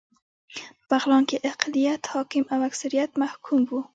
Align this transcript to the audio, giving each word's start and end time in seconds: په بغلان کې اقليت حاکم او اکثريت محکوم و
په 0.87 0.87
بغلان 0.89 1.23
کې 1.29 1.37
اقليت 1.51 2.01
حاکم 2.11 2.43
او 2.53 2.59
اکثريت 2.69 3.11
محکوم 3.21 3.61
و 3.67 3.71